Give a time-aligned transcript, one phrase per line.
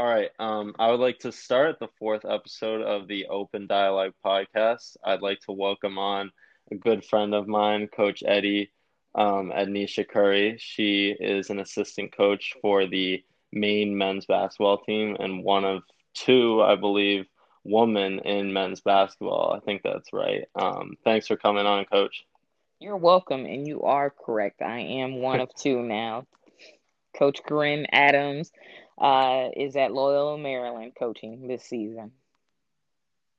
[0.00, 0.30] All right.
[0.38, 4.96] Um, I would like to start the fourth episode of the Open Dialogue podcast.
[5.04, 6.32] I'd like to welcome on
[6.72, 8.72] a good friend of mine, Coach Eddie
[9.14, 10.56] um, Edniesha Curry.
[10.58, 15.82] She is an assistant coach for the Maine men's basketball team and one of
[16.14, 17.26] two, I believe,
[17.64, 19.52] woman in men's basketball.
[19.54, 20.48] I think that's right.
[20.54, 22.24] Um, thanks for coming on, Coach.
[22.78, 24.62] You're welcome, and you are correct.
[24.62, 26.24] I am one of two now.
[27.18, 28.50] Coach Corin Adams
[29.00, 32.12] uh, is at Loyola, Maryland, coaching this season.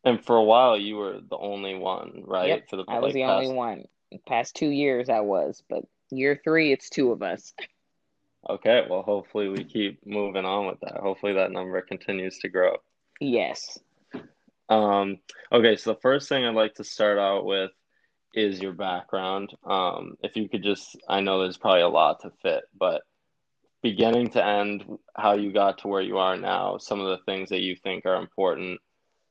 [0.04, 2.50] And for a while, you were the only one, right?
[2.50, 3.44] Yep, for the I was the past...
[3.44, 3.86] only one.
[4.28, 7.54] Past two years, I was, but year three, it's two of us.
[8.50, 10.98] Okay, well, hopefully we keep moving on with that.
[10.98, 12.78] Hopefully that number continues to grow.
[13.20, 13.78] Yes.
[14.68, 15.20] Um.
[15.52, 17.70] Okay, so the first thing I'd like to start out with
[18.34, 19.54] is your background.
[19.64, 23.04] Um, if you could just, I know there's probably a lot to fit, but
[23.82, 24.86] beginning to end,
[25.16, 28.06] how you got to where you are now, some of the things that you think
[28.06, 28.80] are important.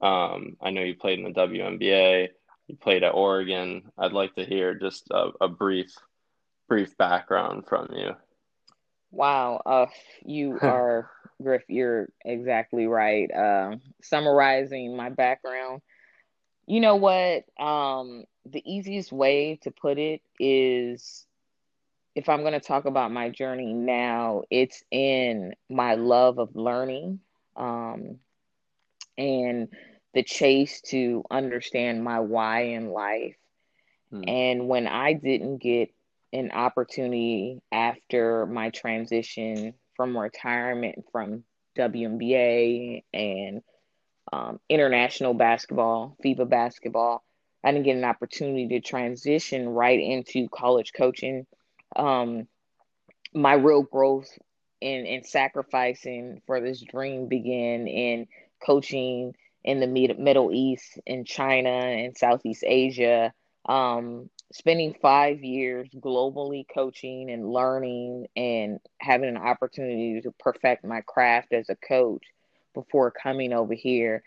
[0.01, 2.29] Um, I know you played in the WNBA,
[2.67, 3.91] you played at Oregon.
[3.99, 5.93] I'd like to hear just a, a brief,
[6.69, 8.13] brief background from you.
[9.11, 9.87] Wow, uh,
[10.25, 11.11] you are
[11.43, 11.63] Griff.
[11.69, 13.31] You're exactly right.
[13.31, 15.83] Uh, summarizing my background,
[16.67, 17.45] you know what?
[17.59, 21.27] Um, the easiest way to put it is
[22.21, 27.21] if I'm going to talk about my journey now, it's in my love of learning
[27.57, 28.19] um,
[29.17, 29.69] and
[30.13, 33.37] the chase to understand my why in life.
[34.11, 34.23] Hmm.
[34.29, 35.95] And when I didn't get
[36.31, 41.45] an opportunity after my transition from retirement from
[41.79, 43.63] WNBA and
[44.31, 47.25] um, international basketball, FIBA basketball,
[47.65, 51.47] I didn't get an opportunity to transition right into college coaching
[51.97, 52.47] um,
[53.35, 54.31] my real growth
[54.83, 58.27] and and sacrificing for this dream began in
[58.65, 63.33] coaching in the Middle East, in China, and Southeast Asia.
[63.67, 71.03] Um, spending five years globally coaching and learning and having an opportunity to perfect my
[71.03, 72.25] craft as a coach
[72.75, 74.23] before coming over here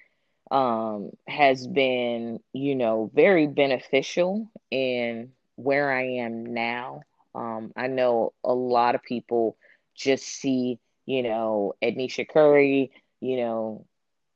[0.51, 7.01] um, has been, you know, very beneficial in where I am now.
[7.35, 9.57] Um, I know a lot of people
[9.95, 13.85] just see, you know, Edniesha Curry, you know,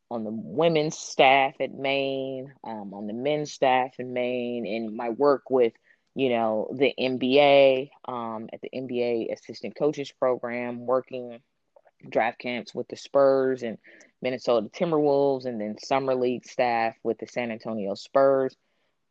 [0.10, 5.10] on the women's staff at Maine, um, on the men's staff in Maine, and my
[5.10, 5.74] work with,
[6.16, 11.40] you know, the NBA um, at the NBA assistant coaches program, working
[12.10, 13.78] draft camps with the Spurs and
[14.22, 18.56] Minnesota Timberwolves, and then summer league staff with the San Antonio Spurs.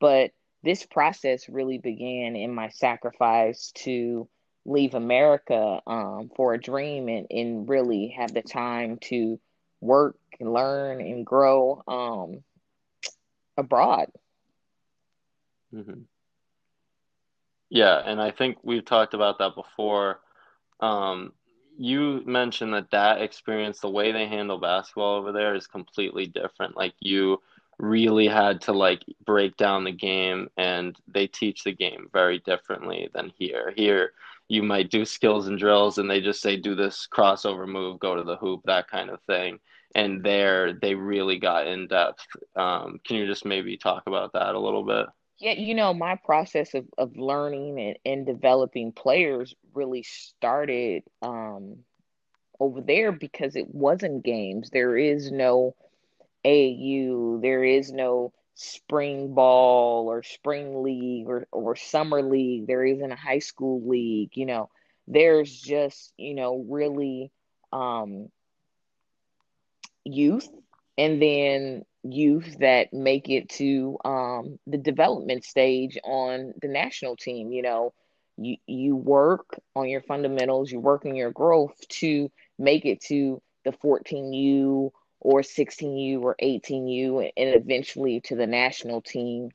[0.00, 0.32] But
[0.66, 4.28] this process really began in my sacrifice to
[4.65, 9.38] leave America um, for a dream and, and really have the time to
[9.81, 12.43] work and learn and grow um,
[13.56, 14.10] abroad.
[15.72, 16.00] Mm-hmm.
[17.69, 20.21] Yeah, and I think we've talked about that before.
[20.81, 21.33] Um,
[21.78, 26.77] you mentioned that that experience, the way they handle basketball over there, is completely different.
[26.77, 27.41] Like you
[27.78, 33.09] really had to like break down the game and they teach the game very differently
[33.14, 33.72] than here.
[33.76, 34.12] Here
[34.48, 38.15] you might do skills and drills and they just say do this crossover move go
[38.16, 39.59] to the hoop that kind of thing.
[39.94, 42.26] And there they really got in depth.
[42.54, 45.06] Um, can you just maybe talk about that a little bit?
[45.38, 51.78] Yeah you know my process of, of learning and, and developing players really started um,
[52.59, 54.70] over there because it wasn't games.
[54.70, 55.75] There is no
[56.46, 57.40] AAU.
[57.42, 62.66] There is no spring ball or spring league or, or summer league.
[62.66, 64.30] There isn't a high school league.
[64.36, 64.70] You know,
[65.08, 67.30] there's just, you know, really
[67.72, 68.28] um,
[70.04, 70.48] youth
[70.96, 77.52] and then youth that make it to um, the development stage on the national team.
[77.52, 77.94] You know,
[78.36, 83.42] you, you work on your fundamentals, you work on your growth to make it to
[83.64, 89.51] the 14U or 16U or 18U and eventually to the national team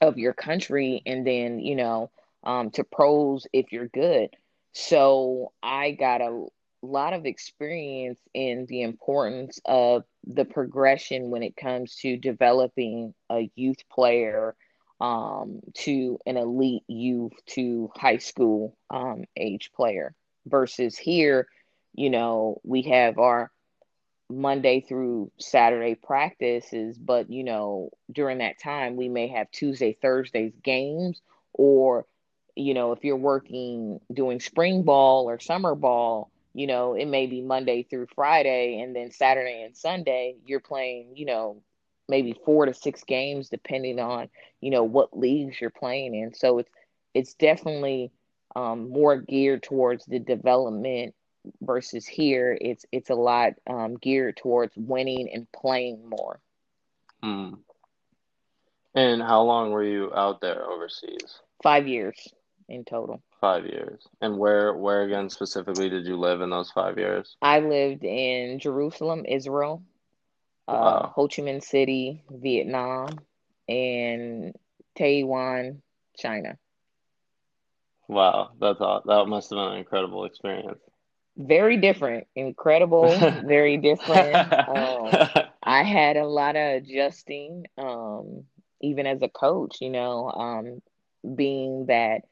[0.00, 2.10] of your country and then, you know,
[2.44, 4.30] um, to pros if you're good.
[4.72, 6.46] So I got a
[6.82, 13.50] lot of experience in the importance of the progression when it comes to developing a
[13.56, 14.54] youth player
[15.00, 20.14] um, to an elite youth to high school um, age player
[20.46, 21.48] versus here,
[21.94, 23.50] you know, we have our
[24.30, 30.52] Monday through Saturday practices, but you know, during that time we may have Tuesday, Thursdays
[30.62, 31.20] games,
[31.54, 32.06] or
[32.56, 37.26] you know, if you're working doing spring ball or summer ball, you know, it may
[37.26, 41.62] be Monday through Friday, and then Saturday and Sunday, you're playing, you know,
[42.08, 44.28] maybe four to six games, depending on,
[44.60, 46.34] you know, what leagues you're playing in.
[46.34, 46.70] So it's
[47.14, 48.10] it's definitely
[48.56, 51.14] um, more geared towards the development
[51.60, 56.40] versus here it's it's a lot um, geared towards winning and playing more.
[57.22, 57.54] Hmm.
[58.94, 61.40] And how long were you out there overseas?
[61.62, 62.16] Five years
[62.68, 63.22] in total.
[63.40, 64.06] Five years.
[64.20, 67.36] And where where again specifically did you live in those five years?
[67.42, 69.82] I lived in Jerusalem, Israel,
[70.66, 71.12] uh, Wow.
[71.14, 73.08] Ho Chi Minh City, Vietnam,
[73.68, 74.54] and
[74.96, 75.82] Taiwan,
[76.16, 76.58] China.
[78.08, 78.50] Wow.
[78.60, 80.80] That's all, that must have been an incredible experience.
[81.38, 84.34] Very different, incredible, very different.
[84.68, 85.10] Um,
[85.62, 88.44] I had a lot of adjusting, um,
[88.80, 90.82] even as a coach, you know, um,
[91.36, 92.22] being that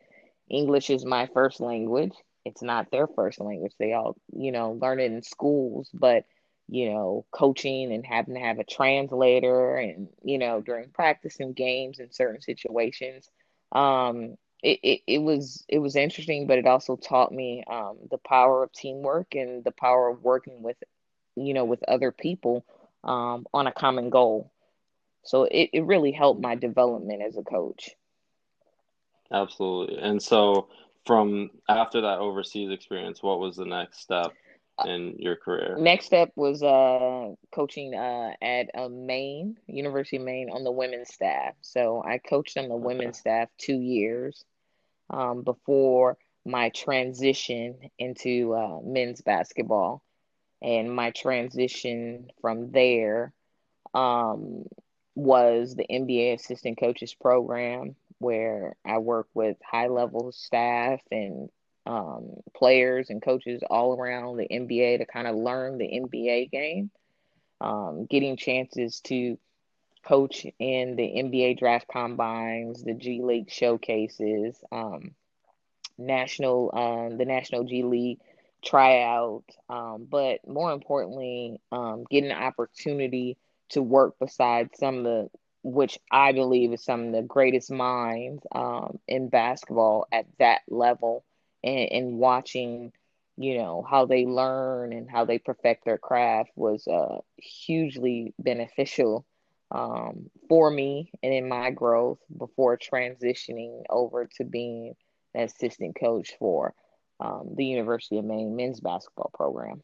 [0.50, 2.14] English is my first language.
[2.44, 3.75] It's not their first language.
[3.79, 6.25] They all, you know, learn it in schools, but,
[6.69, 11.55] you know, coaching and having to have a translator and, you know, during practice and
[11.55, 13.31] games in certain situations.
[13.70, 18.19] Um, it, it, it was it was interesting, but it also taught me um, the
[18.19, 20.76] power of teamwork and the power of working with,
[21.37, 22.64] you know, with other people
[23.05, 24.50] um, on a common goal.
[25.25, 27.91] So it, it really helped my development as a coach.
[29.32, 29.99] Absolutely.
[29.99, 30.69] And so
[31.05, 34.32] from after that overseas experience, what was the next step
[34.84, 35.76] in your career?
[35.78, 41.12] Next step was uh, coaching uh, at uh, Maine, University of Maine, on the women's
[41.12, 41.55] staff.
[41.62, 44.44] So I coached on the women's staff two years
[45.11, 50.02] um, before my transition into uh, men's basketball.
[50.62, 53.32] And my transition from there
[53.94, 54.64] um,
[55.14, 61.50] was the NBA assistant coaches program, where I work with high level staff and
[61.87, 66.91] um, players and coaches all around the NBA to kind of learn the NBA game,
[67.61, 69.38] um, getting chances to
[70.05, 75.15] coach in the NBA draft combines, the G League showcases, um,
[75.99, 78.21] national, um, the National G League
[78.65, 83.37] tryout, um, but more importantly, um, getting an opportunity
[83.71, 85.31] to work beside some of the,
[85.62, 91.25] which I believe is some of the greatest minds um, in basketball at that level,
[91.67, 92.93] and, and watching,
[93.37, 99.27] you know, how they learn and how they perfect their craft was uh, hugely beneficial
[99.71, 104.95] um, for me and in my growth before transitioning over to being
[105.35, 106.75] an assistant coach for
[107.21, 109.83] um, the University of Maine men's basketball program.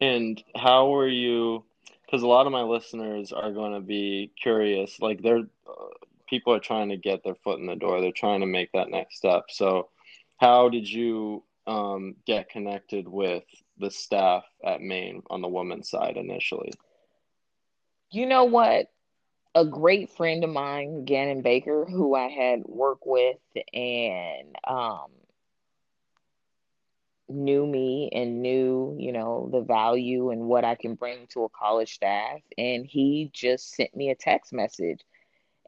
[0.00, 1.64] And how were you?
[2.04, 5.00] Because a lot of my listeners are going to be curious.
[5.00, 5.44] Like they're
[6.26, 8.00] people are trying to get their foot in the door.
[8.00, 9.44] They're trying to make that next step.
[9.48, 9.88] So,
[10.38, 13.44] how did you um, get connected with
[13.78, 16.72] the staff at Maine on the women's side initially?
[18.10, 18.86] You know what?
[19.54, 23.38] A great friend of mine, Gannon Baker, who I had worked with
[23.72, 25.08] and um,
[27.28, 31.48] knew me and knew, you know, the value and what I can bring to a
[31.48, 32.40] college staff.
[32.58, 35.00] And he just sent me a text message.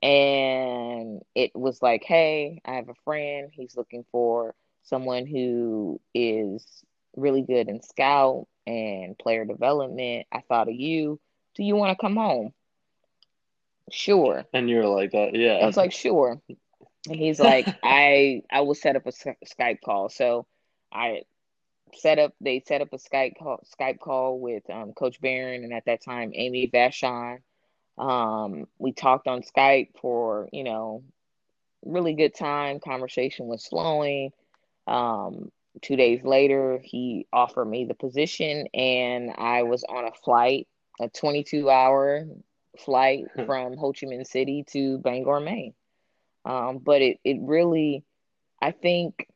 [0.02, 3.50] And it was like, hey, I have a friend.
[3.52, 6.64] He's looking for someone who is
[7.16, 10.26] really good in scout and player development.
[10.32, 11.20] I thought of you.
[11.54, 12.52] Do you want to come home?
[13.90, 14.44] Sure.
[14.52, 15.66] And you're like that, I yeah.
[15.66, 16.40] was like, sure.
[17.08, 20.08] And he's like, I I will set up a Skype call.
[20.10, 20.46] So
[20.92, 21.22] I
[21.94, 25.72] set up they set up a Skype call Skype call with um, Coach Barron and
[25.72, 27.38] at that time Amy Vachon.
[27.98, 31.02] Um, we talked on Skype for you know
[31.84, 32.80] really good time.
[32.80, 34.32] Conversation was flowing.
[34.86, 35.50] Um,
[35.82, 40.66] two days later, he offered me the position, and I was on a flight,
[41.00, 42.26] a 22 hour
[42.78, 45.74] flight from Ho Chi Minh City to Bangor, Maine.
[46.44, 48.04] Um, but it it really,
[48.62, 49.28] I think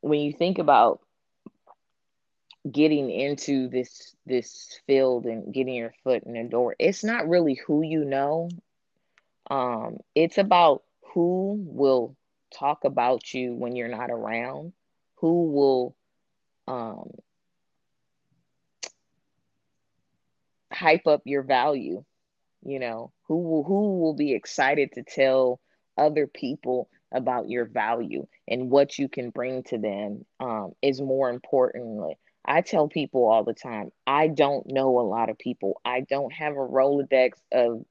[0.00, 1.00] when you think about
[2.70, 7.54] getting into this this field and getting your foot in the door, it's not really
[7.66, 8.48] who you know.
[9.50, 12.16] Um, it's about who will
[12.52, 14.72] talk about you when you're not around,
[15.16, 15.96] who will
[16.66, 17.10] um,
[20.72, 22.04] hype up your value,
[22.64, 25.60] you know, who will who will be excited to tell
[25.96, 31.30] other people about your value and what you can bring to them um, is more
[31.30, 32.18] importantly.
[32.44, 35.80] I tell people all the time, I don't know a lot of people.
[35.84, 37.84] I don't have a Rolodex of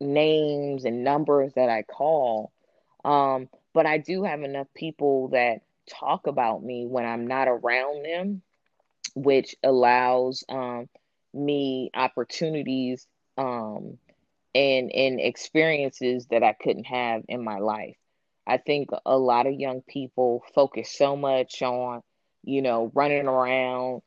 [0.00, 2.52] names and numbers that I call.
[3.04, 8.04] Um, but I do have enough people that talk about me when I'm not around
[8.04, 8.42] them,
[9.14, 10.88] which allows um,
[11.32, 13.06] me opportunities
[13.38, 13.98] um,
[14.54, 17.96] and and experiences that I couldn't have in my life.
[18.46, 22.02] I think a lot of young people focus so much on,
[22.44, 24.02] you know, running around.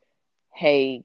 [0.54, 1.04] Hey,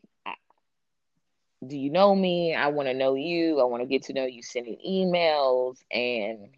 [1.66, 2.56] do you know me?
[2.56, 3.60] I want to know you.
[3.60, 6.50] I want to get to know you, sending emails and,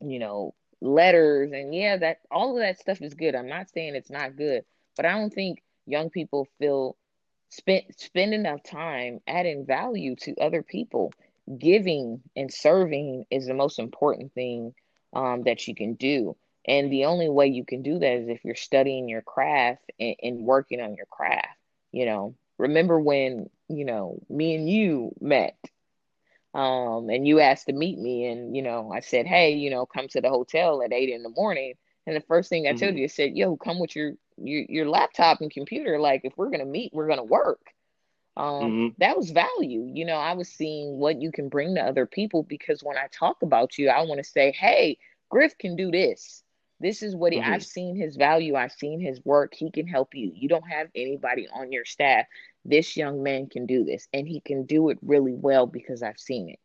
[0.00, 1.50] you know, letters.
[1.52, 3.34] And yeah, that all of that stuff is good.
[3.34, 4.64] I'm not saying it's not good,
[4.96, 6.96] but I don't think young people feel
[7.48, 11.12] spend spend enough time adding value to other people.
[11.58, 14.74] Giving and serving is the most important thing
[15.12, 16.36] um, that you can do.
[16.66, 20.16] And the only way you can do that is if you're studying your craft and,
[20.22, 21.58] and working on your craft.
[21.92, 25.56] You know, remember when you know me and you met
[26.54, 29.84] um and you asked to meet me and you know i said hey you know
[29.86, 31.74] come to the hotel at eight in the morning
[32.06, 32.78] and the first thing i mm-hmm.
[32.78, 36.32] told you I said yo come with your, your your laptop and computer like if
[36.36, 37.60] we're gonna meet we're gonna work
[38.36, 38.88] um mm-hmm.
[38.98, 42.44] that was value you know i was seeing what you can bring to other people
[42.44, 44.96] because when i talk about you i want to say hey
[45.30, 46.43] griff can do this
[46.84, 47.50] this is what he, mm-hmm.
[47.50, 48.56] I've seen his value.
[48.56, 49.54] I've seen his work.
[49.54, 50.30] He can help you.
[50.34, 52.26] You don't have anybody on your staff.
[52.66, 56.18] This young man can do this, and he can do it really well because I've
[56.18, 56.58] seen it.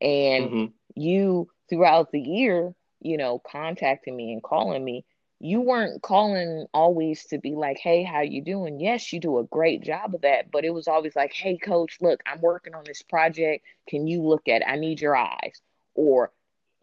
[0.00, 1.00] And mm-hmm.
[1.00, 5.04] you, throughout the year, you know, contacting me and calling me,
[5.38, 9.44] you weren't calling always to be like, "Hey, how you doing?" Yes, you do a
[9.44, 12.84] great job of that, but it was always like, "Hey, coach, look, I'm working on
[12.86, 13.66] this project.
[13.86, 14.68] Can you look at it?
[14.68, 15.60] I need your eyes."
[15.94, 16.32] Or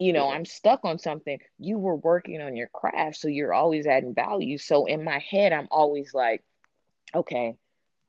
[0.00, 1.38] you know, I'm stuck on something.
[1.58, 4.56] You were working on your craft, so you're always adding value.
[4.56, 6.42] So in my head, I'm always like,
[7.14, 7.56] okay,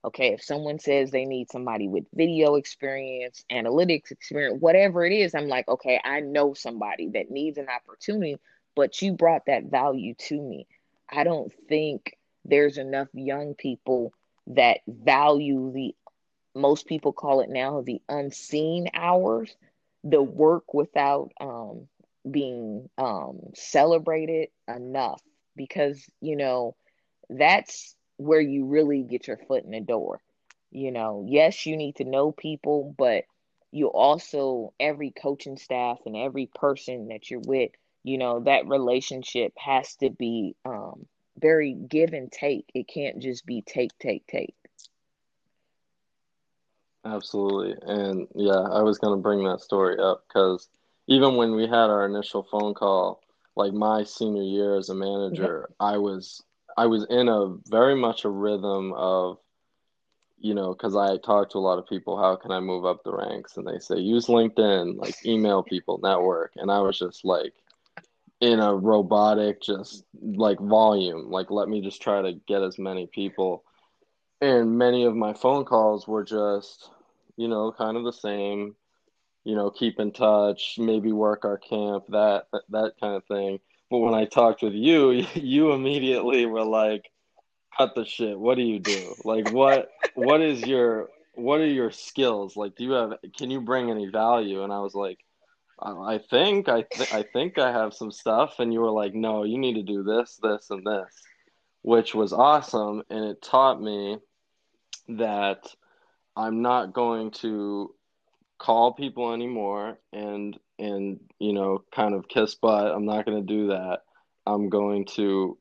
[0.05, 5.35] okay, if someone says they need somebody with video experience, analytics experience, whatever it is,
[5.35, 8.37] I'm like, okay, I know somebody that needs an opportunity,
[8.73, 10.67] but you brought that value to me.
[11.09, 14.13] I don't think there's enough young people
[14.47, 15.93] that value the
[16.55, 19.53] most people call it now the unseen hours
[20.03, 21.87] the work without um,
[22.29, 25.21] being um, celebrated enough
[25.55, 26.75] because you know
[27.29, 30.21] that's where you really get your foot in the door.
[30.71, 33.25] You know yes you need to know people but
[33.71, 37.71] you also every coaching staff and every person that you're with
[38.03, 41.05] you know that relationship has to be um,
[41.37, 42.65] very give and take.
[42.73, 44.55] It can't just be take take take
[47.05, 47.75] Absolutely.
[47.81, 50.69] And yeah, I was going to bring that story up because
[51.07, 53.21] even when we had our initial phone call,
[53.55, 56.43] like my senior year as a manager, I was
[56.77, 59.39] I was in a very much a rhythm of
[60.41, 63.03] you know, because I talk to a lot of people, how can I move up
[63.03, 63.57] the ranks?
[63.57, 66.53] And they say, use LinkedIn, like email people, network.
[66.55, 67.53] And I was just like
[68.41, 73.05] in a robotic, just like volume, like let me just try to get as many
[73.05, 73.63] people
[74.41, 76.89] and many of my phone calls were just
[77.37, 78.75] you know kind of the same
[79.43, 83.59] you know keep in touch maybe work our camp that that, that kind of thing.
[83.89, 87.09] But when i talked with you you immediately were like
[87.77, 88.37] cut the shit.
[88.37, 89.15] What do you do?
[89.23, 92.57] Like what what is your what are your skills?
[92.57, 94.63] Like do you have can you bring any value?
[94.63, 95.19] And i was like
[95.79, 98.55] oh, i think i th- i think i have some stuff.
[98.59, 101.27] And you were like no you need to do this this and this
[101.83, 103.03] which was awesome.
[103.09, 104.17] And it taught me
[105.09, 105.67] that
[106.35, 107.93] I'm not going to
[108.59, 112.93] call people anymore and and you know kind of kiss butt.
[112.93, 113.99] I'm not going to do that.
[114.45, 115.57] I'm going to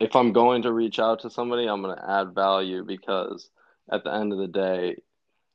[0.00, 3.48] if I'm going to reach out to somebody, I'm going to add value because
[3.90, 4.96] at the end of the day,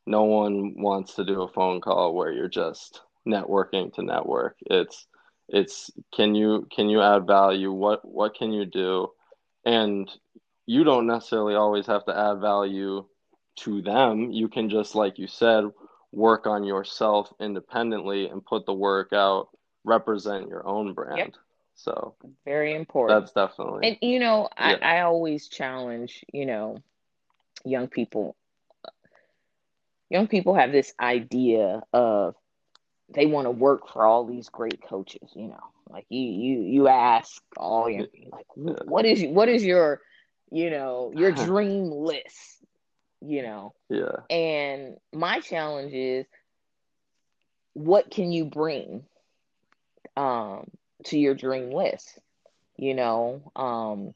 [0.06, 4.58] no one wants to do a phone call where you're just networking to network.
[4.62, 5.08] It's
[5.48, 7.72] it's can you can you add value?
[7.72, 9.10] What what can you do?
[9.66, 10.10] And
[10.66, 13.06] you don't necessarily always have to add value
[13.58, 14.32] to them.
[14.32, 15.66] You can just, like you said,
[16.12, 19.50] work on yourself independently and put the work out,
[19.84, 21.18] represent your own brand.
[21.18, 21.34] Yep.
[21.76, 23.22] So very important.
[23.22, 23.88] That's definitely.
[23.88, 24.76] And you know, I.
[24.76, 26.78] I always challenge, you know,
[27.64, 28.36] young people.
[30.10, 32.36] Young people have this idea of
[33.14, 35.64] they want to work for all these great coaches, you know.
[35.90, 40.02] Like you you you ask all your like what is what is your
[40.52, 42.59] you know your dream list
[43.22, 43.74] you know.
[43.90, 44.22] Yeah.
[44.30, 46.26] And my challenge is
[47.74, 49.04] what can you bring
[50.18, 50.70] um
[51.06, 52.20] to your dream list?
[52.78, 54.14] You know, um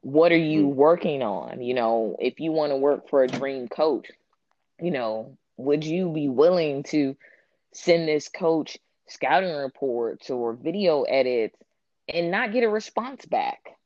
[0.00, 0.76] what are you mm-hmm.
[0.76, 1.60] working on?
[1.60, 4.10] You know, if you want to work for a dream coach,
[4.80, 7.16] you know, would you be willing to
[7.72, 8.78] send this coach
[9.08, 11.56] scouting reports or video edits
[12.08, 13.76] and not get a response back?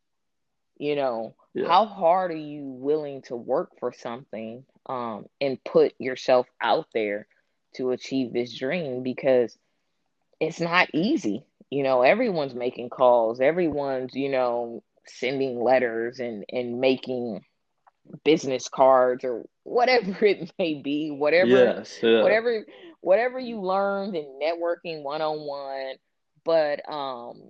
[0.76, 1.68] You know, Yeah.
[1.68, 7.26] how hard are you willing to work for something um, and put yourself out there
[7.76, 9.02] to achieve this dream?
[9.02, 9.56] Because
[10.40, 11.44] it's not easy.
[11.70, 17.42] You know, everyone's making calls, everyone's, you know, sending letters and, and making
[18.24, 21.98] business cards or whatever it may be, whatever Yes.
[22.02, 22.20] Yeah.
[22.20, 22.64] whatever
[23.00, 25.94] whatever you learned in networking one on one.
[26.44, 27.42] But um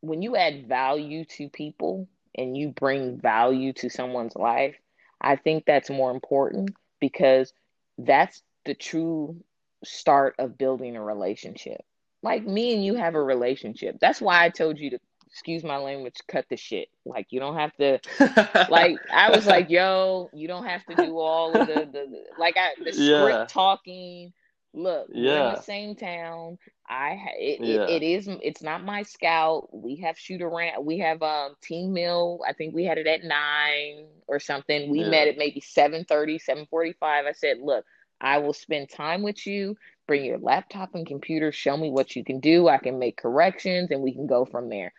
[0.00, 4.76] when you add value to people and you bring value to someone's life,
[5.20, 7.52] I think that's more important because
[7.98, 9.36] that's the true
[9.84, 11.80] start of building a relationship.
[12.22, 13.98] Like me and you have a relationship.
[14.00, 16.88] That's why I told you to excuse my language, cut the shit.
[17.04, 18.00] Like you don't have to
[18.70, 22.24] like I was like, yo, you don't have to do all of the the, the
[22.38, 23.44] like I the script Yeah.
[23.48, 24.32] talking.
[24.74, 25.50] Look, we're in Yeah.
[25.50, 26.58] the same town.
[26.88, 27.88] I it, Yeah.
[27.88, 29.68] it, it is it's not my scout.
[29.72, 30.84] We have shoot around.
[30.84, 32.40] We have um team meal.
[32.46, 34.90] I think we had it at nine or something.
[34.90, 35.04] We Yeah.
[35.04, 37.26] met at maybe 7:30, 7:45.
[37.26, 37.84] I said, look,
[38.20, 39.76] I will spend time with you.
[40.06, 41.52] Bring your laptop and computer.
[41.52, 42.68] Show me what you can do.
[42.68, 44.92] I can make corrections, and we can go from there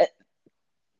[0.00, 0.06] Uh,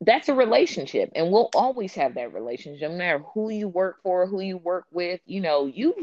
[0.01, 4.27] that's a relationship and we'll always have that relationship no matter who you work for
[4.27, 5.95] who you work with you know you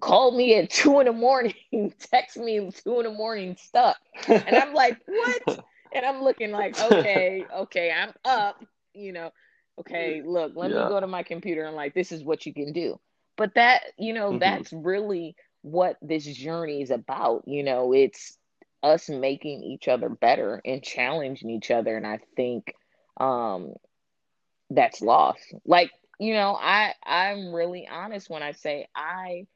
[0.00, 1.54] called me at two in the morning
[1.98, 3.96] text me at two in the morning stuck.
[4.46, 5.42] And i'm like what?
[5.92, 8.56] And i'm looking like okay okay i'm up
[8.94, 9.30] you know.
[9.78, 10.72] Okay look let Yeah.
[10.72, 12.98] me go to my computer and like this is what you can do.
[13.36, 14.38] But that you know Mhm.
[14.38, 17.92] that's really what this journey is about you know.
[17.92, 18.38] It's
[18.82, 22.74] us making each other better and challenging each other and i think
[23.18, 23.74] um
[24.70, 25.54] that's lost.
[25.64, 29.46] Like you know i i'm really honest when i say i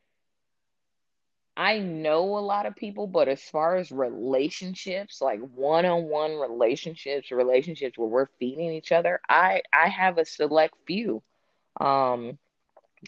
[1.56, 7.98] i know a lot of people but as far as relationships like one-on-one relationships relationships
[7.98, 11.22] where we're feeding each other i i have a select few
[11.80, 12.38] um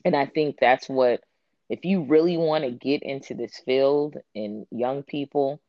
[0.04, 1.22] and i think that's what
[1.68, 5.60] if you really want to get into this field and young people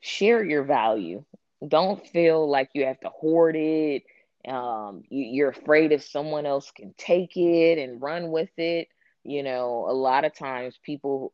[0.00, 1.24] share your value.
[1.66, 4.02] Don't feel like you have to hoard it.
[4.48, 8.88] Um, you, you're afraid if someone else can take it and run with it.
[9.24, 11.32] You know, a lot of times people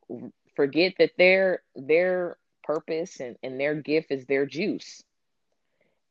[0.58, 5.04] forget that their their purpose and, and their gift is their juice.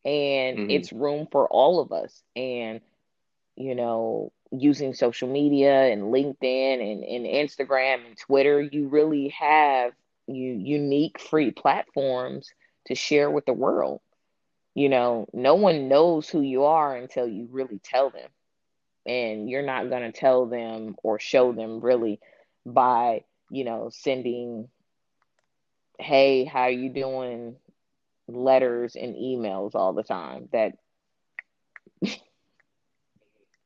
[0.05, 0.69] And Mhm.
[0.69, 2.23] it's room for all of us.
[2.35, 2.81] And,
[3.55, 9.93] you know, using social media and LinkedIn and, and Instagram and Twitter, you really have
[10.27, 12.53] you unique free platforms
[12.87, 14.01] to share with the world.
[14.75, 18.29] You know, no one knows who you are until you really tell them.
[19.05, 22.19] And you're not going to tell them or show them really
[22.65, 24.69] by, you know, sending,
[25.99, 27.55] hey, how you doing?
[28.27, 30.47] letters and emails all the time.
[30.51, 30.73] That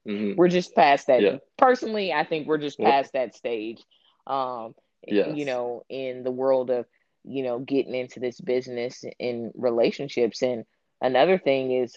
[0.06, 0.36] Mhm.
[0.36, 1.24] we're just past that.
[1.24, 1.38] Yeah.
[1.58, 2.96] Personally, I think we're just Yep.
[2.96, 3.84] past that stage.
[4.28, 4.76] Um,
[5.10, 5.36] Yes.
[5.36, 6.86] you know, in the world of,
[7.24, 10.41] you know, getting into this business and relationships.
[10.41, 10.65] And
[11.02, 11.96] another thing is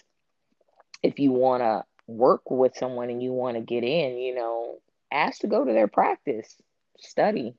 [1.03, 4.79] if you want to work with someone and you want to get in, you know,
[5.11, 6.55] ask to go to their practice,
[6.99, 7.55] study,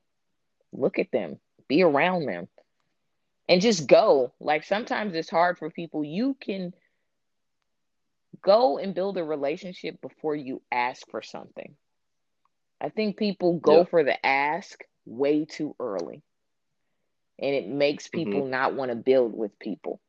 [0.78, 2.48] look at them, be around them,
[3.48, 4.32] and just go.
[4.40, 6.04] Like sometimes it's hard for people.
[6.04, 6.72] You can
[8.42, 11.76] go and build a relationship before you ask for something.
[12.80, 16.22] I think people go for the ask way too early.
[17.40, 18.40] And it makes Mm-hmm.
[18.40, 20.00] people not want to build with people.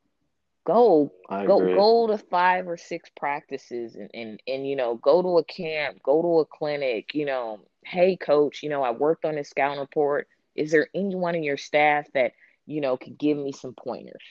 [0.66, 1.72] Go I go agree.
[1.72, 6.02] go to five or six practices and, and and you know go to a camp
[6.02, 9.80] go to a clinic you know hey coach you know i worked on this scouting
[9.80, 12.32] report is there anyone in your staff that
[12.66, 14.22] you know could give me some pointers?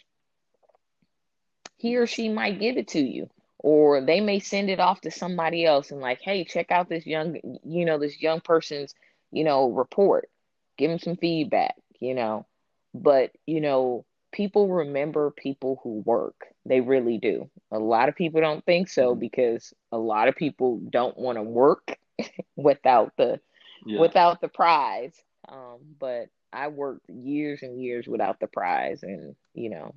[1.78, 5.12] He or she might give it to you or they may send it off to
[5.12, 8.94] somebody else and like hey check out this young you know this young person's
[9.32, 10.30] you know report.
[10.78, 12.46] Give them some feedback you know?
[12.94, 16.48] But you know people remember people who work.
[16.66, 17.50] They really do.
[17.72, 19.20] A lot of people don't think so Mhm.
[19.20, 21.98] because a lot of people don't want to work
[22.56, 23.40] without the
[23.86, 24.00] Yeah.
[24.00, 29.70] without the prize um but i worked years and years without the prize and you
[29.70, 29.94] know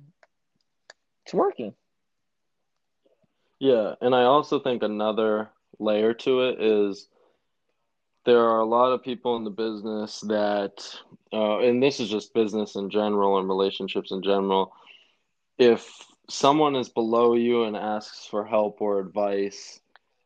[1.25, 1.73] it's working
[3.59, 7.07] Yeah, and I also think another layer to it is
[8.25, 10.83] there are a lot of people in the business that,
[11.33, 14.73] uh, and this is just business in general and relationships in general.
[15.57, 19.79] If someone is below you and asks for help or advice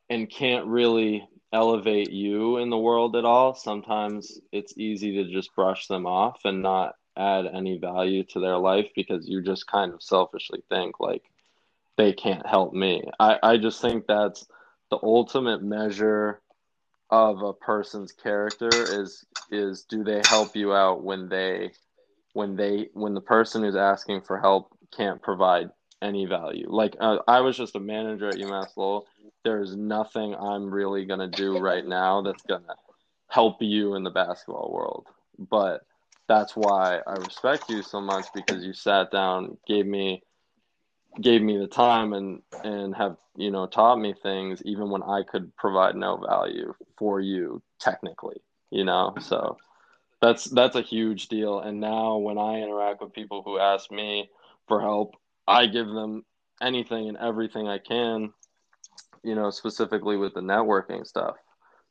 [0.09, 5.55] and can't really elevate you in the world at all, sometimes it's easy to just
[5.55, 9.93] brush them off and not add any value to their life because you just kind
[9.93, 11.23] of selfishly think like
[11.97, 13.03] they can't help me.
[13.19, 14.45] I, I just think that's
[14.91, 16.41] the ultimate measure
[17.09, 21.71] of a person's character is is do they help you out when they
[22.33, 25.69] when they when the person who's asking for help can't provide
[26.01, 26.67] any value.
[26.69, 29.07] Like uh, I was just a manager at UMass Lowell.
[29.43, 32.75] There's nothing I'm really gonna do right now that's gonna
[33.27, 35.07] help you in the basketball world.
[35.37, 35.85] But
[36.27, 40.23] that's why I respect you so much because you sat down, gave me
[41.21, 45.23] gave me the time and and have you know taught me things even when I
[45.23, 49.57] could provide no value for you technically you know so
[50.21, 54.29] that's that's a huge deal and now when I interact with people who ask me
[54.67, 55.15] for help
[55.47, 56.25] I give them
[56.61, 58.33] anything and everything I can
[59.23, 61.35] you know specifically with the networking stuff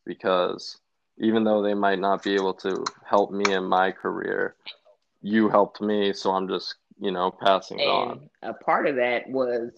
[0.07, 0.79] because
[1.19, 4.57] even though they might not be able to help me in my career
[5.21, 8.31] you helped me so I'm just you know, passing and on.
[8.43, 9.71] A part of that was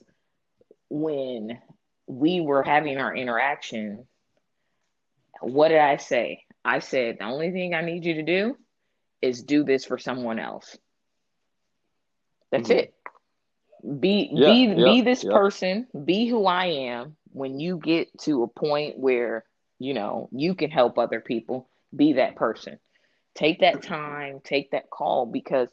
[0.88, 1.58] when
[2.06, 4.06] we were having our interaction.
[5.40, 6.44] What did I say?
[6.64, 8.56] I said, the only thing I need you to do
[9.22, 10.76] is do this for someone else.
[12.50, 12.78] That's mm-hmm.
[12.78, 12.94] it.
[14.00, 15.32] Be yeah, be yeah, be this yeah.
[15.32, 19.44] person, be who I am when you get to a point where,
[19.78, 22.78] you know, you can help other people, be that person.
[23.34, 25.68] Take that time, take that call because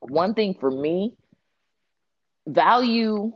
[0.00, 1.14] one thing for me,
[2.46, 3.32] value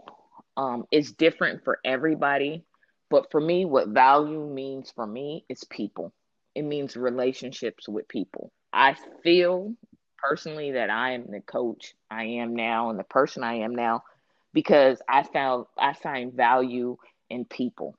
[0.56, 2.64] um, is different for everybody.
[3.10, 6.12] But for me, what value means for me is people.
[6.54, 8.52] It means relationships with people.
[8.72, 9.74] I feel
[10.22, 14.04] personally that I am the coach I am now and the person I am now
[14.52, 16.96] because I found I find value
[17.30, 17.96] in people.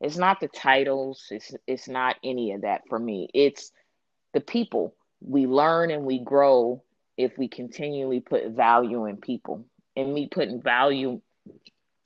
[0.00, 3.28] It's not the titles, it's it's not any of that for me.
[3.34, 3.72] It's
[4.32, 4.94] the people.
[5.20, 6.82] We learn and we grow
[7.16, 9.64] if we continually put value in people
[9.96, 11.20] and me putting value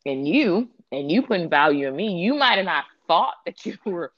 [0.05, 3.77] in you and you putting value in me, you might have not thought that you
[3.85, 4.13] were,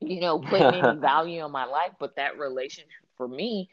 [0.00, 3.68] you know, putting any value in my life, but that relationship for me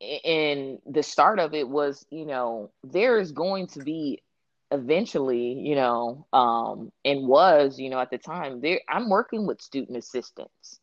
[0.00, 4.22] and the start of it was, you know, there is going to be
[4.70, 9.62] eventually, you know, um, and was, you know, at the time, there I'm working with
[9.62, 10.80] student assistants.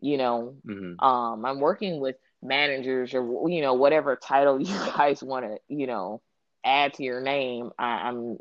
[0.00, 1.04] You know, mm-hmm.
[1.04, 5.86] um, I'm working with managers or you know whatever title you guys want to you
[5.86, 6.20] know
[6.64, 8.38] add to your name I, i'm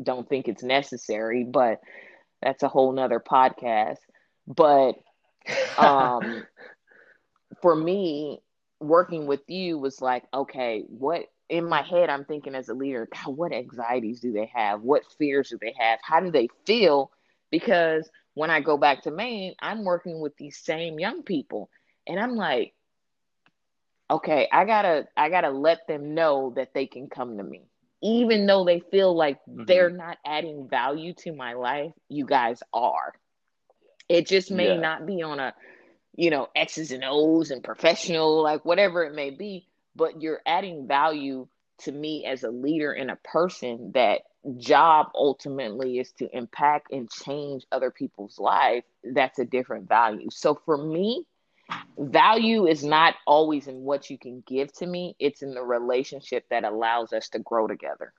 [0.00, 1.80] don't think it's necessary but
[2.40, 3.98] that's a whole nother podcast
[4.46, 4.94] but
[5.78, 6.44] um
[7.60, 8.40] for me
[8.80, 13.08] working with you was like okay what in my head i'm thinking as a leader
[13.12, 17.10] God, what anxieties do they have what fears do they have how do they feel
[17.50, 21.70] because when i go back to maine i'm working with these same young people
[22.06, 22.74] and i'm like
[24.10, 27.62] okay, I gotta I gotta let them know that they can come to me.
[28.02, 29.64] Even though they feel like mm-hmm.
[29.64, 33.14] they're not adding value to my life, you guys are.
[34.08, 34.80] It just may yeah.
[34.80, 35.54] not be on a,
[36.18, 40.88] you know, X's and O's and professional, like whatever it may be, but you're adding
[40.88, 41.46] value
[41.82, 44.22] to me as a leader and a person that
[44.56, 50.28] job ultimately is to impact and change other people's life that's a different value.
[50.30, 51.24] So for me
[51.96, 56.46] value is not always in what you can give to me it's in the relationship
[56.50, 58.12] that allows us to grow together.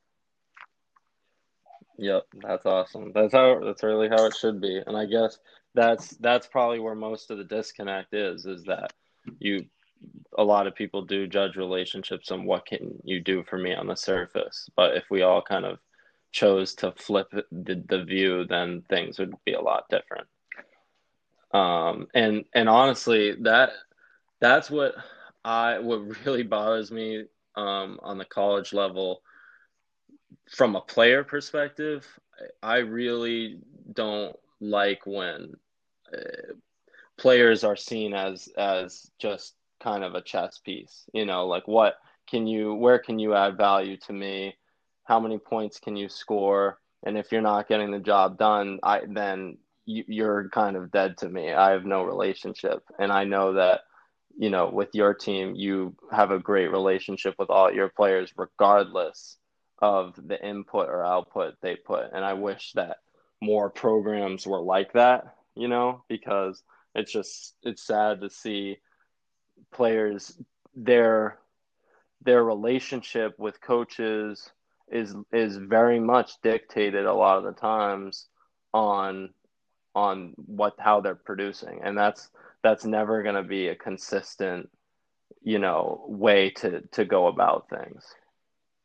[1.98, 3.12] Yep that's awesome.
[3.14, 4.80] That's how that's really how it should be.
[4.88, 5.38] And i guess
[5.75, 8.91] that's that's probably where most of the disconnect is is that
[9.39, 9.65] you
[10.38, 13.88] a lot of people do judge relationships on what can you do for me on
[13.88, 15.77] the surface but if we all kind of
[16.32, 20.27] chose to flip the, the view then things would be a lot different
[21.51, 23.71] um, and and honestly, that
[24.39, 24.95] that's what
[25.43, 29.21] I what really bothers me um, on the college level
[30.51, 32.08] from a player perspective.
[32.63, 33.60] I really
[33.93, 35.54] don't like when
[36.13, 36.54] uh,
[37.17, 41.06] players are seen as as just kind of a chess piece.
[41.13, 41.95] You know, like what
[42.30, 44.56] can you where can you add value to me?
[45.04, 46.80] How many points can you score?
[47.04, 51.30] And if you're not getting the job done, I then you're kind of dead to
[51.30, 51.52] me.
[51.52, 52.84] I have no relationship.
[53.00, 53.82] And I know that,
[54.38, 59.38] you know, with your team, you have a great relationship with all your players, regardless
[59.82, 62.12] of the input or output they put.
[62.13, 62.98] And I wish that
[63.41, 66.62] more programs were like that, you know, because
[66.95, 68.78] it's just, it's sad to see
[69.71, 70.38] players,
[70.75, 71.38] their,
[72.21, 74.49] their relationship with coaches
[74.89, 78.28] is, is very much dictated a lot of the times
[78.73, 79.30] on
[79.95, 81.82] on what how they're producing.
[81.84, 82.30] And that's
[82.63, 84.69] that's never going to be a consistent
[85.41, 88.04] you know way to to go about things.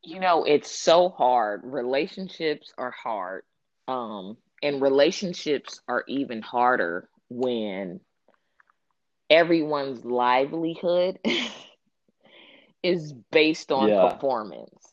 [0.02, 1.62] You know it's so hard.
[1.64, 3.44] Relationships are hard
[3.88, 8.00] um and relationships are even harder when
[9.28, 11.18] everyone's livelihood
[12.82, 14.08] is based on yeah.
[14.08, 14.92] performance.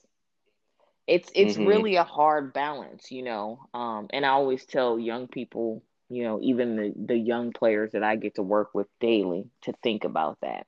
[1.08, 1.67] It's it's mm-hmm.
[1.67, 3.60] really a hard balance, you know.
[3.73, 8.04] Um, and I always tell young people, you know, even the the young players that
[8.04, 10.67] I get to work with daily, to think about that.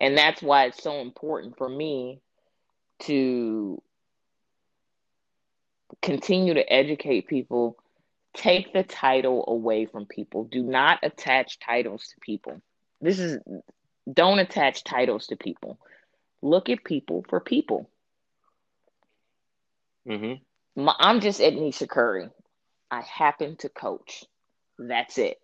[0.00, 2.20] And that's why it's so important for me
[3.00, 3.80] to
[6.04, 7.76] continue to educate people
[8.34, 10.44] take the title away from people.
[10.44, 12.60] Do not attach titles to people.
[13.00, 13.40] This is
[14.12, 15.78] don't attach titles to people.
[16.42, 17.88] Look at people for people.
[20.06, 20.88] Mm-hmm.
[20.98, 22.28] i'm just edniesha curry.
[22.90, 24.24] I happen to coach.
[24.78, 25.38] That's it.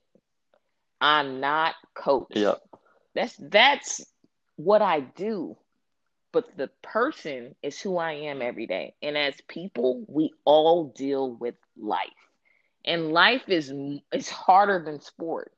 [1.01, 2.55] I'm not coach yeah
[3.14, 4.05] that's that's
[4.57, 5.57] what i do
[6.33, 8.95] but the person is who I am every day.
[9.03, 12.09] And as people, we all deal with life.
[12.85, 13.73] And life is
[14.12, 15.53] is harder than sport.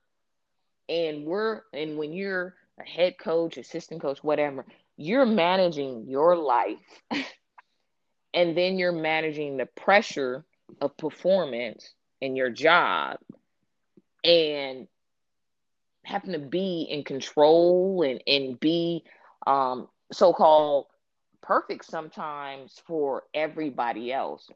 [0.89, 6.79] And we're and when you're a head coach, assistant coach, whatever, you're managing your life.
[8.35, 10.45] and then you're managing the pressure
[10.81, 13.19] of performance in your job
[14.25, 14.87] and
[16.05, 19.05] having to be in control and, and be
[19.47, 20.87] um, so called
[21.43, 24.49] perfect sometimes for everybody else.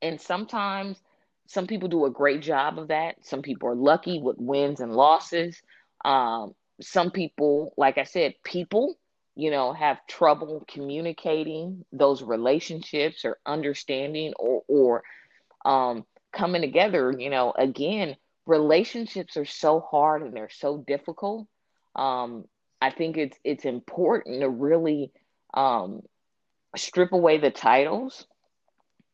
[0.00, 1.00] And sometimes
[1.46, 3.16] some people do a great job of that.
[3.24, 5.60] Some people are lucky with wins and losses.
[6.04, 8.96] Um, some people, like I said, people,
[9.36, 15.02] you know, have trouble communicating those relationships or understanding or, or
[15.64, 17.14] um, coming together.
[17.16, 21.46] You know, again, relationships are so hard and they're so difficult.
[21.94, 22.46] Um,
[22.82, 25.12] I think it's it's important to really
[25.54, 26.02] um,
[26.76, 28.26] strip away the titles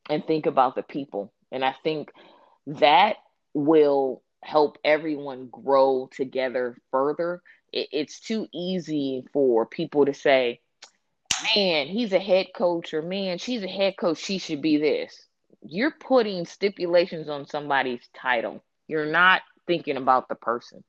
[0.09, 1.35] and think about the people.
[1.53, 2.11] And I think
[2.67, 3.17] that
[3.53, 7.43] will help everyone grow together further.
[7.71, 10.61] It, it's too easy for people to say,
[11.55, 15.27] man, he's a head coach, or man, she's a head coach, she should be this.
[15.61, 18.65] You're putting stipulations on somebody's title.
[18.87, 20.83] You're not thinking about the person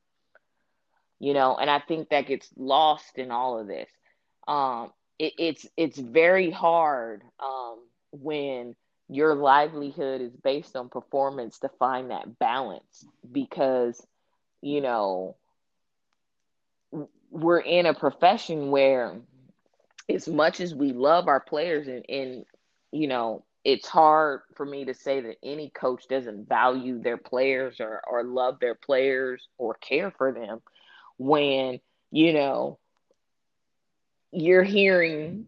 [1.20, 3.90] you know, and I think that gets lost in all of this.
[4.48, 7.78] Um, it, it's it's very hard um,
[8.10, 8.74] when
[9.08, 14.04] your livelihood is based on performance to find that balance because
[14.62, 15.36] you know
[17.30, 19.20] we're in a profession where
[20.08, 22.44] as much as we love our players and, and
[22.92, 27.78] you know it's hard for me to say that any coach doesn't value their players
[27.78, 30.62] or, or love their players or care for them
[31.20, 31.80] when,
[32.10, 32.78] you know,
[34.32, 35.44] you're hearing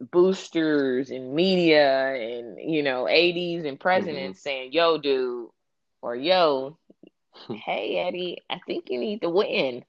[0.00, 4.48] boosters and media and, you know, ADs and presidents mm-hmm.
[4.48, 5.50] saying, yo, dude,
[6.00, 6.78] or yo,
[7.50, 9.84] hey, Eddie, I think you need to win.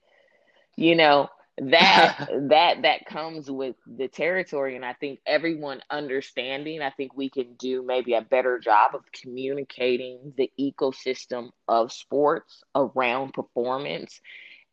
[0.75, 6.89] You know, that that that comes with the territory and i think everyone understanding i
[6.89, 13.33] think we can do maybe a better job of communicating the ecosystem of sports around
[13.33, 14.19] performance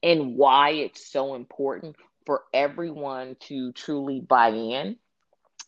[0.02, 4.96] and why it's so important for everyone to truly buy in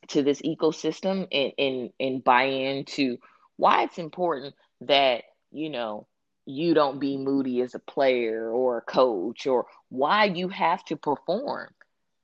[0.09, 3.19] to this ecosystem and, and, and buy into
[3.57, 6.07] why it's important that, you know,
[6.47, 10.97] you don't be moody as a player or a coach or why you have to
[10.97, 11.73] perform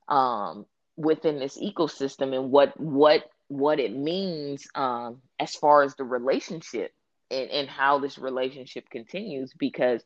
[0.09, 6.05] um, within this ecosystem and what what what it means um, as far as the
[6.05, 6.93] relationship
[7.31, 10.03] and, and how this relationship continues because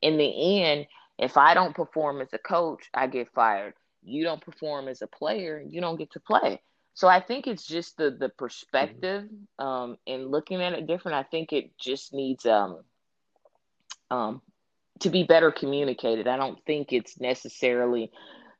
[0.00, 0.86] in the end
[1.18, 3.74] if I don't perform as a coach, I get fired.
[4.02, 6.60] You don't perform as a player, you don't get to play.
[6.94, 9.28] So I think it's just the the perspective
[9.58, 11.16] um, and looking at it different.
[11.16, 12.80] I think it just needs um,
[14.10, 14.42] um,
[15.00, 16.26] to be better communicated.
[16.26, 18.10] I don't think it's necessarily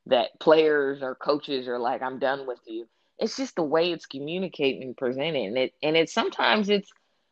[0.05, 4.05] that players or coaches are like, "I'm done with you." It's just the way it's
[4.05, 6.89] communicated and presented, and it and it sometimes it's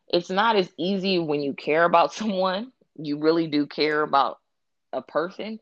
[0.09, 2.73] it's not as easy when you care about someone.
[2.97, 4.39] You really do care about
[4.93, 5.59] a person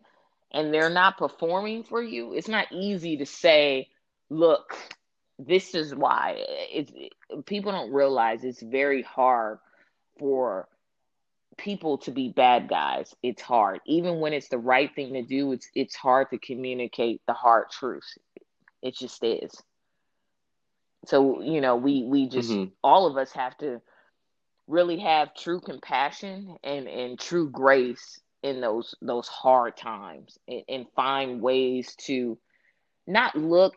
[0.52, 3.90] and they're not performing for you, it's not easy to say,
[4.30, 4.76] look,
[5.38, 6.36] this is why.
[6.72, 9.60] It's it, people don't realize it's very hard
[10.18, 10.68] for
[11.58, 13.14] people to be bad guys.
[13.22, 13.82] It's hard.
[13.86, 17.70] Even when it's the right thing to do, it's it's hard to communicate the hard
[17.70, 18.18] truth.
[18.82, 19.52] It just is.
[21.06, 22.72] So, you know, we we just mm-hmm.
[22.84, 23.82] all of us have to
[24.68, 30.86] really have true compassion and and true grace in those those hard times and, and
[30.96, 32.38] find ways to
[33.08, 33.76] not look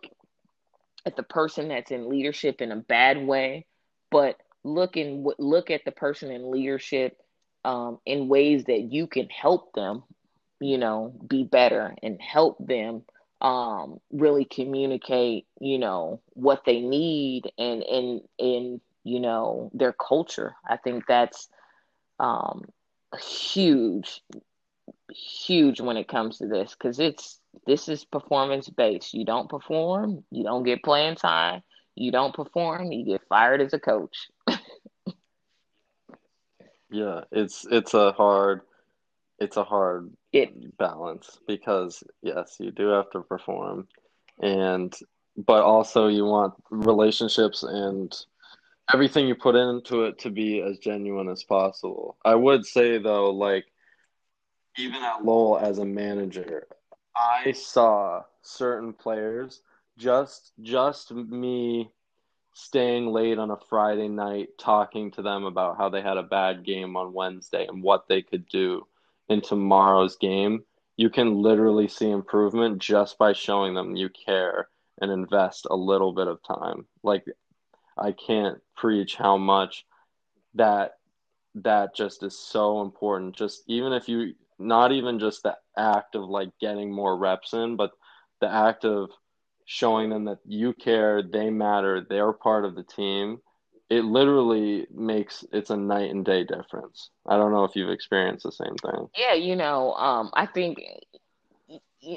[1.07, 3.67] at the person that's in leadership in a bad way,
[4.11, 7.17] but look and look at the person in leadership
[7.65, 10.03] um, in ways that you can help them,
[10.61, 13.03] you know, be better and help them
[13.41, 20.55] um, really communicate, you know, what they need and and in you know their culture.
[20.69, 21.49] I think that's
[22.19, 22.65] um,
[23.13, 24.23] a huge,
[25.13, 29.15] huge when it comes to this because it's this is performance based.
[29.15, 31.63] You don't perform, you don't get playing time.
[31.95, 34.29] You don't perform, you get fired as a coach.
[36.91, 38.63] yeah, it's it's a hard
[39.39, 43.89] it's a hard it balance because yes, you do have to perform
[44.41, 44.95] and
[45.37, 48.15] but also you want relationships and
[48.93, 52.17] everything you put into it to be as genuine as possible.
[52.25, 53.67] I would say though, like
[54.79, 56.67] even at Lowell as a manager,
[57.17, 59.61] I saw certain players
[59.99, 61.91] just just me
[62.55, 66.65] staying late on a Friday night talking to them about how they had a bad
[66.65, 68.87] game on Wednesday and what they could do
[69.29, 70.65] in tomorrow's game.
[70.97, 74.69] You can literally see improvement just by showing them you care
[75.01, 76.87] and invest a little bit of time.
[77.03, 77.25] Like
[77.97, 79.85] I can't preach how much
[80.55, 80.99] that
[81.57, 83.35] that just is so important.
[83.37, 87.77] Just even if you not even just the act of like getting more reps in,
[87.77, 87.93] but
[88.41, 89.11] the act of
[89.65, 93.39] showing them that you care, they matter, they're part of the team.
[93.91, 97.11] It literally makes it's a night and day difference.
[97.27, 99.09] I don't know if you've experienced the same thing.
[99.17, 100.79] Yeah, you know, um, I think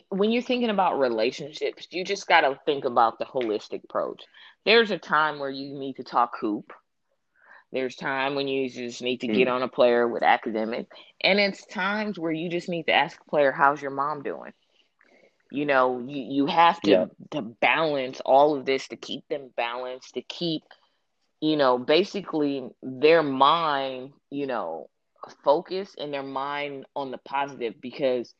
[0.10, 4.24] when you're thinking about relationships, you just got to think about the holistic approach.
[4.66, 6.72] There's a time where you need to talk hoop.
[7.72, 9.52] There's time when you just need to get mm.
[9.52, 10.88] on a player with academic,
[11.22, 14.54] and it's times where you just need to ask a player, "How's your mom doing?"
[15.52, 17.06] You know, you you have to yeah.
[17.32, 20.64] to balance all of this to keep them balanced, to keep,
[21.40, 24.90] you know, basically their mind, you know,
[25.44, 28.34] focused and their mind on the positive because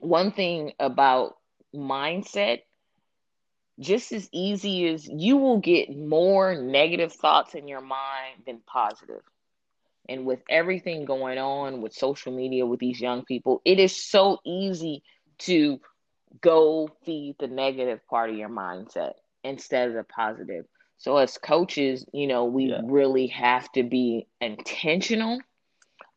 [0.00, 1.36] one thing about
[1.74, 2.60] mindset
[3.80, 9.22] just as easy as you will get more negative thoughts in your mind than positive.
[10.08, 14.38] And with everything going on with social media with these young people, it is so
[14.44, 15.02] easy
[15.40, 15.80] to
[16.40, 19.12] go feed the negative part of your mindset
[19.42, 20.66] instead of the positive.
[20.98, 22.80] So as coaches, you know, we yeah.
[22.84, 25.38] really have to be intentional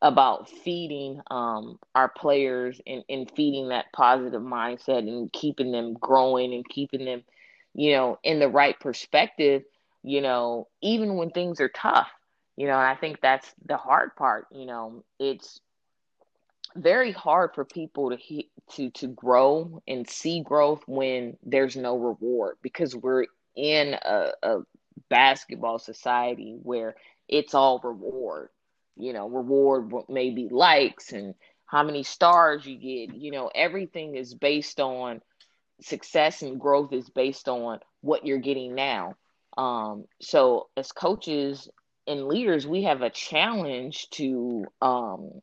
[0.01, 6.53] about feeding um, our players and, and feeding that positive mindset and keeping them growing
[6.53, 7.23] and keeping them,
[7.73, 9.63] you know, in the right perspective,
[10.03, 12.09] you know, even when things are tough,
[12.55, 15.59] you know, and I think that's the hard part, you know, it's
[16.75, 22.57] very hard for people to to to grow and see growth when there's no reward
[22.61, 24.57] because we're in a, a
[25.09, 26.95] basketball society where
[27.27, 28.49] it's all reward
[28.95, 31.33] you know, reward maybe likes and
[31.65, 33.15] how many stars you get.
[33.15, 35.21] You know, everything is based on
[35.81, 39.15] success and growth is based on what you're getting now.
[39.57, 41.69] Um, so as coaches
[42.07, 45.41] and leaders, we have a challenge to um,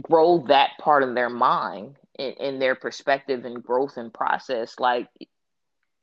[0.00, 4.76] grow that part of their mind in, in their perspective and growth and process.
[4.78, 5.08] Like,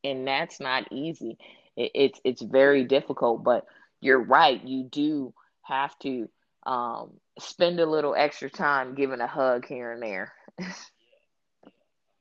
[0.03, 1.37] and that's not easy.
[1.75, 3.65] It, it's it's very difficult, but
[4.01, 4.61] you're right.
[4.63, 6.27] You do have to
[6.65, 10.33] um, spend a little extra time giving a hug here and there.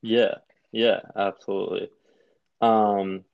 [0.02, 0.34] yeah,
[0.72, 1.90] yeah, absolutely.
[2.60, 3.24] Um,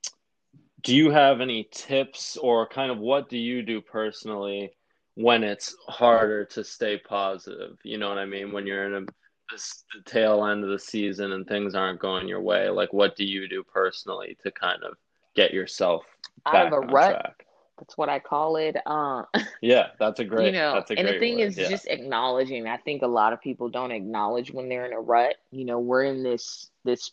[0.83, 4.71] do you have any tips or kind of what do you do personally
[5.15, 7.77] when it's harder to stay positive?
[7.83, 8.51] You know what I mean?
[8.51, 9.05] When you're in a
[9.51, 13.15] this, the tail end of the season and things aren't going your way, like what
[13.15, 14.97] do you do personally to kind of
[15.35, 16.05] get yourself
[16.45, 17.11] out of a rut?
[17.11, 17.46] Track?
[17.77, 18.75] That's what I call it.
[18.85, 19.23] Uh,
[19.61, 20.47] yeah, that's a great.
[20.47, 21.47] You know, that's a and the thing word.
[21.47, 21.69] is yeah.
[21.69, 22.67] just acknowledging.
[22.67, 25.35] I think a lot of people don't acknowledge when they're in a rut.
[25.51, 27.11] You know, we're in this this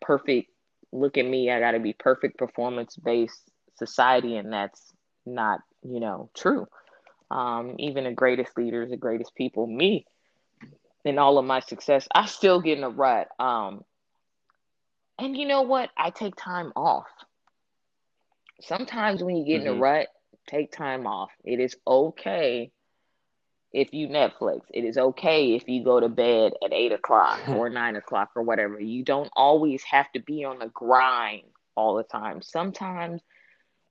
[0.00, 0.50] perfect.
[0.92, 1.50] Look at me.
[1.50, 3.42] I got to be perfect performance based
[3.76, 4.92] society, and that's
[5.26, 6.66] not you know true.
[7.30, 10.06] Um, even the greatest leaders, the greatest people, me,
[11.04, 13.28] in all of my success, I still get in a rut.
[13.38, 13.84] Um,
[15.18, 15.90] and you know what?
[15.96, 17.06] I take time off
[18.60, 19.72] sometimes when you get mm-hmm.
[19.72, 20.08] in a rut,
[20.48, 21.30] take time off.
[21.44, 22.70] It is okay
[23.72, 24.62] if you Netflix.
[24.72, 28.42] It is okay if you go to bed at eight o'clock or nine o'clock or
[28.42, 28.80] whatever.
[28.80, 31.44] You don't always have to be on the grind
[31.76, 32.42] all the time.
[32.42, 33.22] Sometimes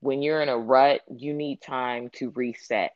[0.00, 2.92] when you're in a rut, you need time to reset.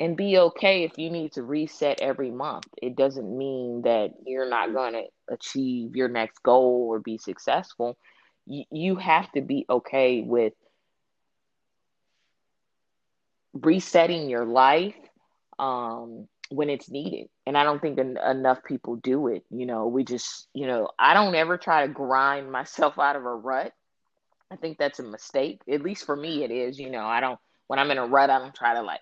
[0.00, 2.66] And be okay if you need to reset every month.
[2.82, 7.96] It doesn't mean that you're not going to achieve your next goal or be successful
[8.46, 10.52] you, have to be okay with
[13.54, 14.94] resetting your life
[15.58, 17.28] um, when it's needed.
[17.46, 19.44] And I don't think en- enough people do it.
[19.50, 23.24] You know, we just, you know, I don't ever try to grind myself out of
[23.24, 23.72] a rut.
[24.50, 25.60] I think that's a mistake.
[25.70, 26.78] At least for me, it is.
[26.78, 27.38] You know, I don't,
[27.68, 29.00] when I'm in a rut, I don't try to like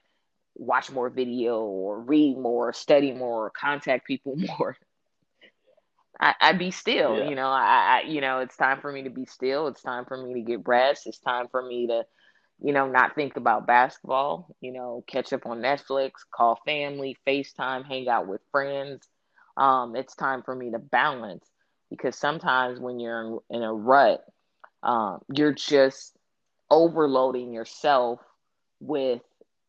[0.55, 4.77] watch more video or read more, study more, contact people more.
[6.21, 7.25] I, I be still, Yeah.
[7.25, 9.69] you know, I, I, you know, it's time for me to be still.
[9.69, 11.07] It's time for me to get rest.
[11.07, 12.05] It's time for me to,
[12.63, 17.87] you know, not think about basketball, you know, catch up on Netflix, call family, FaceTime,
[17.87, 19.09] hang out with friends.
[19.57, 21.51] Um, it's time for me to balance
[21.91, 24.21] because sometimes when you're in, in a rut,
[24.83, 26.17] um, you're just
[26.71, 28.21] overloading yourself
[28.81, 29.23] with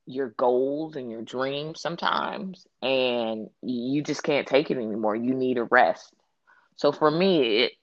[0.05, 5.15] your goals and your dreams sometimes, and you just can't take it anymore.
[5.15, 6.13] You need a rest.
[6.81, 7.73] So for me, it,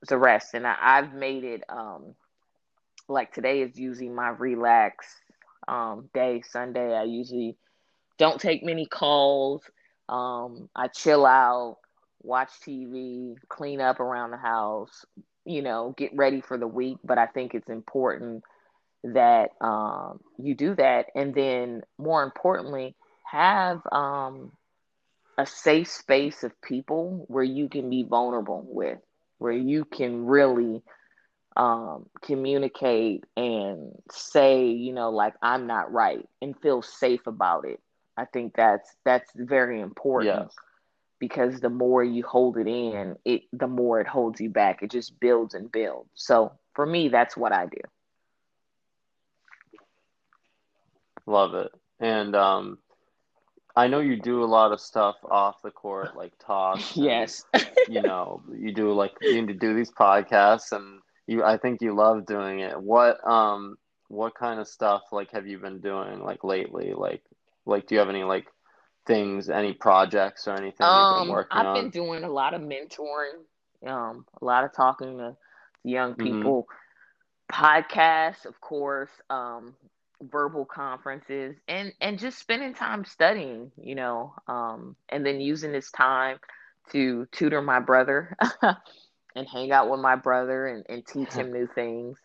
[0.00, 1.62] it's a rest, and I, I've made it.
[1.68, 2.14] Um,
[3.06, 5.06] like today is usually my relax
[5.68, 6.42] um, day.
[6.50, 7.54] Sunday, I usually
[8.16, 9.60] don't take many calls.
[10.08, 11.76] Um, I chill out,
[12.22, 15.04] watch TV, clean up around the house,
[15.44, 16.96] you know, get ready for the week.
[17.04, 18.42] But I think it's important
[19.04, 21.08] that um, you do that.
[21.14, 22.96] And then, more importantly,
[23.30, 24.52] have um,
[25.38, 28.98] a safe space of people where you can be vulnerable with,
[29.38, 30.82] where you can really
[31.56, 37.80] um, communicate and say, you know, like I'm not right and feel safe about it.
[38.16, 40.60] I think that's that's very important Yes.
[41.18, 44.82] because the more you hold it in, it the more it holds you back.
[44.82, 46.10] It just builds and builds.
[46.14, 47.80] So for me, that's what I do.
[51.26, 51.72] Love it.
[52.00, 52.78] And um,
[53.76, 57.44] I know you do a lot of stuff off the court, like talks and Yes.
[57.86, 61.80] you know, you do like you need to do these podcasts and you I think
[61.82, 62.80] you love doing it.
[62.80, 63.76] What um
[64.08, 66.92] what kind of stuff like have you been doing like lately?
[66.94, 67.22] Like
[67.66, 68.46] like do you have any like
[69.06, 71.90] things, any projects or anything you've been Um, working I've been on?
[71.90, 73.44] doing a lot of mentoring,
[73.86, 75.36] um, a lot of talking to
[75.84, 76.50] young Mm-hmm.
[76.54, 76.66] people,
[77.50, 79.74] podcasts, of course, um,
[80.20, 85.90] verbal conferences, and and just spending time studying, you know, um, and then using this
[85.90, 86.38] time
[86.92, 91.68] to tutor my brother and hang out with my brother and, and teach him new
[91.74, 92.18] things.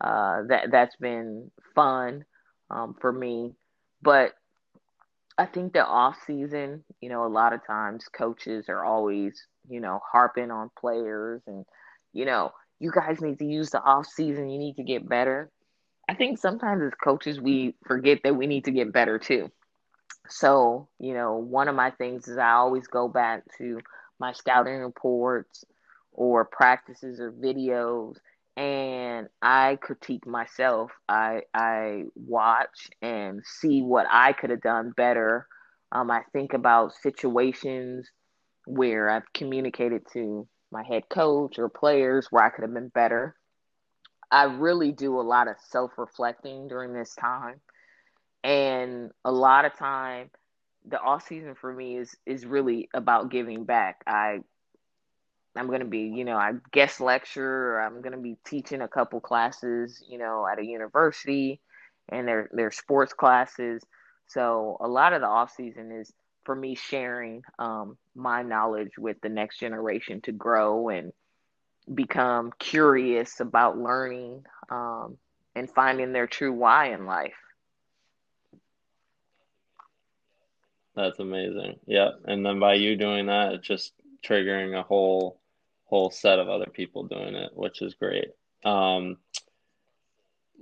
[0.00, 2.24] Uh, that that's been fun
[2.70, 3.54] um, for me,
[4.02, 4.34] but
[5.38, 9.80] I think the off season, you know, a lot of times coaches are always, you
[9.80, 11.64] know, harping on players and,
[12.12, 14.50] you know, you guys need to use the off season.
[14.50, 15.48] You need to get better.
[16.08, 19.50] I think sometimes as coaches we forget that we need to get better too.
[20.28, 23.80] So, you know, one of my things is I always go back to
[24.20, 25.64] my scouting reports
[26.12, 28.16] or practices or videos
[28.56, 30.90] and I critique myself.
[31.08, 35.46] I I watch and see what I could have done better.
[35.92, 38.10] Um, I think about situations
[38.66, 43.37] where I've communicated to my head coach or players where I could have been better.
[44.30, 47.60] I really do a lot of self reflecting during this time
[48.44, 50.30] and a lot of time
[50.86, 54.02] the off season for me is is really about giving back.
[54.06, 54.40] I
[55.56, 57.80] I'm gonna be, you know, I guest lecture.
[57.80, 61.60] I'm gonna be teaching a couple classes, you know, at a university,
[62.08, 63.82] and they're they're sports classes.
[64.26, 66.12] So a lot of the off season is
[66.44, 71.12] for me sharing um, my knowledge with the next generation to grow and
[71.94, 75.16] become curious about learning um,
[75.54, 77.34] and finding their true why in life.
[80.94, 81.78] That's amazing.
[81.86, 82.10] Yeah.
[82.24, 83.92] And then by you doing that, it's just
[84.24, 85.40] triggering a whole
[85.84, 88.28] whole set of other people doing it, which is great.
[88.64, 89.16] Um,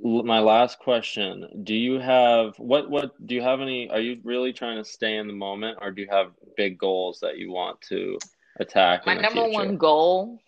[0.03, 4.53] my last question, do you have what what do you have any are you really
[4.53, 7.81] trying to stay in the moment or do you have big goals that you want
[7.83, 8.19] to
[8.61, 9.53] attack My number future?
[9.53, 10.39] one goal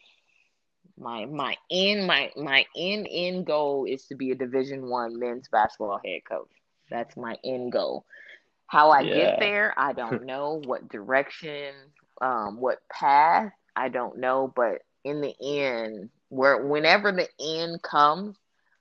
[0.99, 5.49] my my end my my end end goal is to be a division one men's
[5.49, 6.51] basketball head coach.
[6.91, 8.05] That's my end goal.
[8.67, 10.61] How i get there i don't know.
[10.65, 11.75] What direction
[12.21, 14.53] um what path i don't know.
[14.55, 18.37] But in the end where whenever the end comes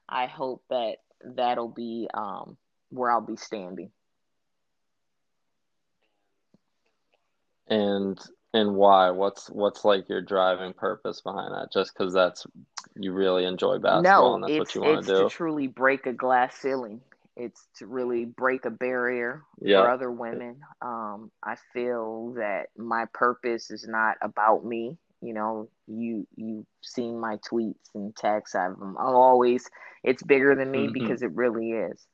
[0.09, 2.57] i hope that that'll be um
[2.89, 3.91] where i'll be standing.
[7.67, 8.17] And
[8.53, 9.09] and why?
[9.11, 11.71] What's what's like your driving purpose behind that?
[11.73, 12.45] Just because that's
[12.95, 16.05] you really enjoy basketball No, and that's what you want it's to to truly break
[16.05, 17.01] a glass ceiling.
[17.35, 19.75] It's to really break a barrier Yeah.
[19.75, 20.59] for other women.
[20.81, 24.97] Um, I feel that my purpose is not about me.
[25.21, 28.55] You know, you you've seen my tweets and texts.
[28.55, 29.69] I've, I'm always
[30.03, 32.05] it's bigger than me hmm because it really is.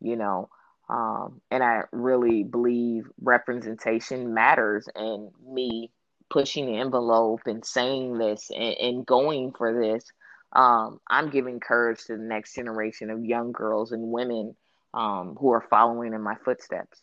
[0.00, 0.48] you know.
[0.88, 5.90] Um, and I really believe representation matters, and me
[6.30, 10.04] pushing the envelope and saying this and, and going for this,
[10.52, 14.54] um, I'm giving courage to the next generation of young girls and women
[14.92, 17.00] um, who are following in my footsteps.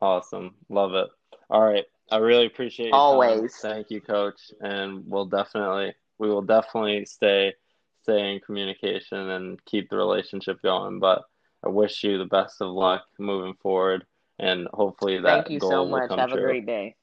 [0.00, 0.54] Awesome.
[0.68, 1.08] Love it.
[1.50, 1.84] All right.
[2.10, 2.94] I really appreciate it.
[2.94, 3.54] always.
[3.56, 4.40] Thank you, coach.
[4.60, 7.54] And we'll definitely we will definitely stay
[8.08, 10.98] stay in communication and keep the relationship going.
[10.98, 11.22] But
[11.64, 14.06] I wish you the best of luck moving forward
[14.38, 16.10] and hopefully that Thank you so much.
[16.10, 16.40] Have true.
[16.40, 16.96] a great day.